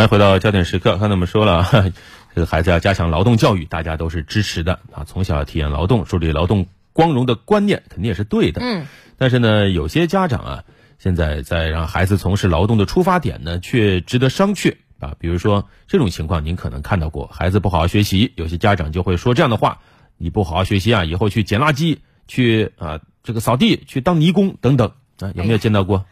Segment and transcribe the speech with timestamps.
[0.00, 0.92] 欢迎回到焦点时刻。
[0.92, 1.92] 刚才我们说了，
[2.34, 5.04] 这个孩子要加强劳动教育，大家都是支持的啊。
[5.04, 8.62] 从小体验劳动，树立劳动光荣的观念，肯定也是对的。
[8.64, 8.86] 嗯。
[9.18, 10.64] 但是呢，有些家长啊，
[10.98, 15.16] 现在在让孩子从事劳动的出发点呢，却值得商榷啊。
[15.18, 19.80] 比如说这种情况，您可能看到过，孩子不好好学习，有些家长就会说这样的话
[20.16, 26.06] ：“你不好好学习啊，以后去捡垃圾，去啊这个扫地，去当泥工等等啊。”有没有见到过？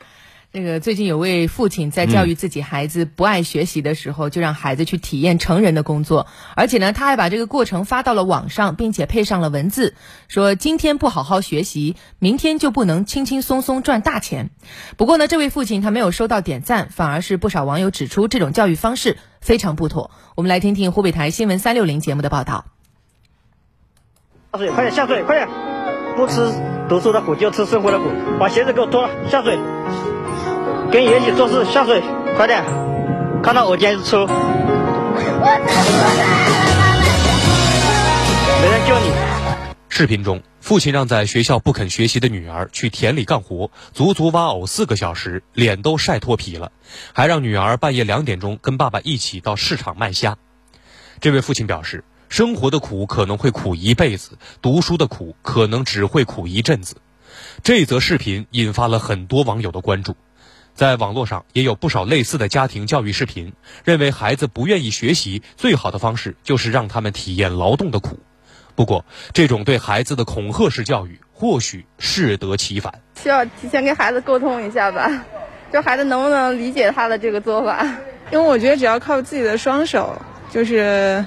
[0.51, 9.95] 这个最近有位父亲在教育自己孩子不爱学习的时候，就让孩子去体验成人的工作，而且呢，他还把这个过程发到了网上，并且配上了文字，
[10.27, 14.49] 说今天不好好学习，明天就不能轻轻松松赚大钱。
[14.97, 20.11] 不过呢，这位父亲他没有收到点赞，反而是不少网友指出这种教育方式非常不妥。
[20.35, 22.65] 我们来听听湖北台新闻三六零节目的报道。
[24.55, 25.49] 下水，快点下水，快点！
[26.17, 26.51] 不吃
[26.89, 28.07] 读书的苦，就吃生活的苦。
[28.41, 29.59] 把鞋子给我脱了，下水。
[30.91, 32.03] 跟爷一起做事，下水，
[32.35, 32.65] 快点！
[33.43, 34.33] 看到我今日出，没
[38.71, 39.13] 人救你。
[39.91, 46.73] 视频中，父亲让在学校不肯学习的女儿去田里干活，足足挖藕四个小时，脸都晒脱皮了，
[47.13, 50.39] 还让女儿半夜两点钟跟爸爸一起到市场卖虾。
[51.21, 56.97] 这位父亲表示，生活的苦可能会苦一辈子，读书的苦可能只会苦一阵子。
[57.63, 60.17] 这则视频引发了很多网友的关注。
[60.79, 63.53] 在网络上也有不少类似的家庭教育视频，
[63.85, 68.21] 认为孩子不愿意学习，最好的方式就是让他们体验劳动的苦。
[68.77, 73.03] 不过，这种对孩子的恐吓式教育或许适得其反。
[73.21, 75.25] 需要提前跟孩子沟通一下吧，
[75.73, 77.85] 就孩子能不能理解他的这个做法？
[78.31, 81.27] 因为我觉得只要靠自己的双手，就是。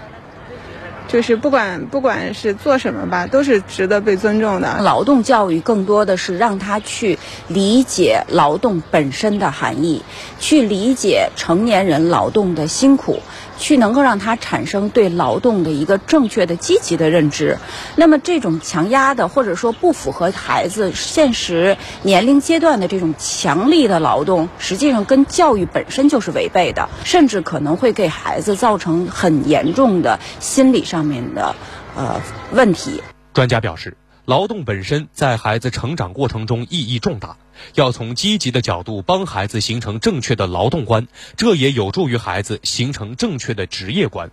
[1.11, 4.79] 就是不管不管是做什么吧，都是值得被尊重的。
[4.81, 10.03] 劳动教育更多的是让他去理解劳动本身的含义，
[10.39, 13.19] 去理解成年人劳动的辛苦。
[13.61, 17.57] 去能够让他产生对劳动的一个正确的、积极的认知，
[17.95, 31.55] 那么这种强压的或者说不符合孩子现实年龄阶段的这种强力的劳动，实际上跟教育本身就是违背的，甚至可能会给孩子造成很严重的心理上面的
[31.95, 32.19] 呃
[32.51, 33.01] 问题。
[33.33, 33.95] 专家表示。
[34.25, 37.37] 劳动本身在孩子成长过程中意义重大，
[37.73, 44.29] 要从积极的角度帮孩子形成正确的劳动观，这也有助于孩子形成正确的职业观，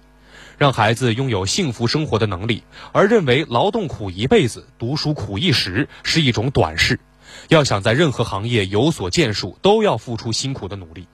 [0.59, 2.65] 让孩子拥有幸福生活的能力。
[2.93, 7.00] 而认为劳动苦一辈子，读书苦一时是一种短视。
[7.48, 11.09] 要想在任何行业有所建树，都要付出辛苦的努力。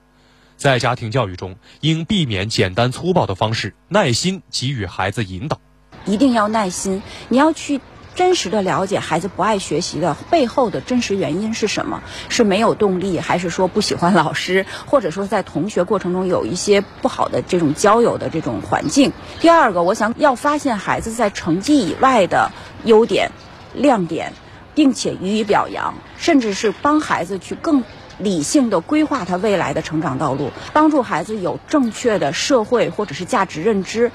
[0.56, 5.60] 在家庭教育中，应避免简单粗暴的方式，耐心给予孩子引导。
[6.06, 7.80] 一定要耐心，你要去。
[8.14, 12.02] 真实的了解孩子不爱学习的背后的真实原因是什么？
[12.28, 19.12] 是没有动力，还是说不喜欢老师，或者说在同学过程中有一些不好的这种交友的这种环境？
[19.40, 22.50] 第二个，我想要发现孩子在成绩以外的
[22.84, 23.32] 优点、
[23.74, 24.32] 亮点，
[24.74, 27.82] 并且予以表扬，甚至是帮孩子去更
[28.18, 34.12] 理性的规划他未来的成长道路，帮助孩子有正确的社会或者是价值认知。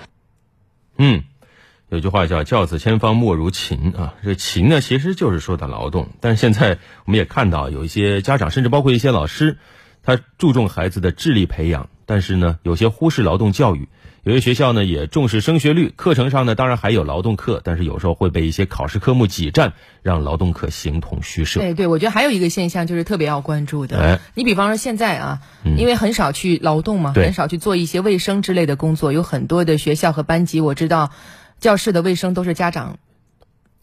[1.90, 1.96] 嗯。
[1.96, 6.10] 有句话叫“教子千方莫如勤”啊，这勤呢其实就是说的劳动。
[6.20, 9.58] 但是现在我们也看到有一些家长，甚至包括一些老师，
[10.04, 13.90] 他注重孩子的智力培养，但是呢有些忽视劳动教育。
[14.24, 19.74] 有些学校呢也重视升学率，课程上呢当然还有劳动课，但是有时候会被一些考试科目挤占，
[20.04, 21.62] 让劳动课形同虚设。
[21.62, 24.20] 对对，我觉得还有一个现象就是特别要关注的。
[24.36, 31.12] 你比方说现在啊，因为很少去劳动嘛，很少去做一些卫生之类的工作，有很多的学校和班级，我知道。
[31.60, 32.98] 教室的卫生都是家长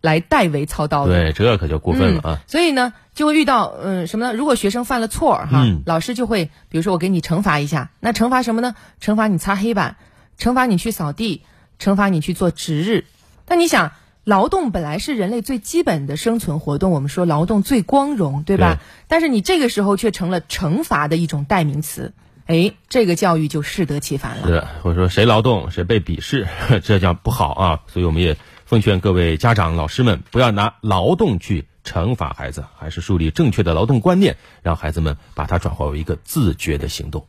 [0.01, 2.41] 来代为操刀的，对，这可就过分了啊！
[2.47, 4.35] 所以呢，就会遇到嗯什么呢？
[4.35, 8.75] 如果学生犯了错哈，老师就会比如说我给你惩罚一下，那惩罚什么呢？
[9.01, 9.97] 惩罚你擦黑板，
[10.39, 11.43] 惩罚你去扫地，
[11.81, 13.07] 惩罚你去做值日。
[13.49, 13.93] 那你想，
[14.23, 18.79] 劳动本来是人类最基本的生存活动，我们说劳动最光荣，对吧？
[19.09, 22.13] 但是你这个时候却成了惩罚的一种代名词。
[22.47, 24.47] 哎，这个教育就适得其反了。
[24.47, 26.47] 是，或者说谁劳动谁被鄙视，
[26.83, 27.81] 这叫不好啊。
[27.89, 37.27] 所以我们也奉劝各位家长、老师们，不要拿劳动去惩罚孩子，还是树立正确的劳动观念，让孩子们把它转化为一个自觉的行动。